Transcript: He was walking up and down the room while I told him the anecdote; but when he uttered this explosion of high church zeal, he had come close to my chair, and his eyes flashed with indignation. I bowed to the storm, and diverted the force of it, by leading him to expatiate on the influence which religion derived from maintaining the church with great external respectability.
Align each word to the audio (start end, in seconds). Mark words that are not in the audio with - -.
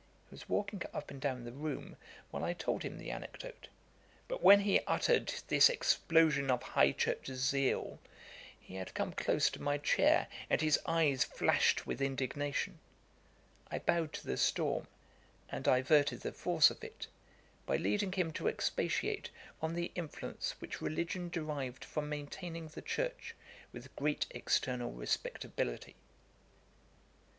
He 0.31 0.33
was 0.33 0.49
walking 0.49 0.81
up 0.95 1.11
and 1.11 1.21
down 1.21 1.43
the 1.43 1.51
room 1.51 1.95
while 2.31 2.43
I 2.43 2.53
told 2.53 2.81
him 2.81 2.97
the 2.97 3.11
anecdote; 3.11 3.67
but 4.27 4.41
when 4.41 4.61
he 4.61 4.79
uttered 4.87 5.31
this 5.47 5.69
explosion 5.69 6.49
of 6.49 6.63
high 6.63 6.91
church 6.91 7.27
zeal, 7.27 7.99
he 8.59 8.77
had 8.77 8.95
come 8.95 9.13
close 9.13 9.51
to 9.51 9.61
my 9.61 9.77
chair, 9.77 10.25
and 10.49 10.59
his 10.59 10.79
eyes 10.87 11.23
flashed 11.23 11.85
with 11.85 12.01
indignation. 12.01 12.79
I 13.69 13.77
bowed 13.77 14.11
to 14.13 14.25
the 14.25 14.37
storm, 14.37 14.87
and 15.51 15.63
diverted 15.63 16.21
the 16.21 16.31
force 16.33 16.71
of 16.71 16.83
it, 16.83 17.05
by 17.67 17.77
leading 17.77 18.13
him 18.13 18.33
to 18.33 18.47
expatiate 18.47 19.29
on 19.61 19.75
the 19.75 19.91
influence 19.93 20.55
which 20.57 20.81
religion 20.81 21.29
derived 21.29 21.85
from 21.85 22.09
maintaining 22.09 22.69
the 22.69 22.81
church 22.81 23.35
with 23.71 23.95
great 23.95 24.25
external 24.31 24.91
respectability. 24.93 25.95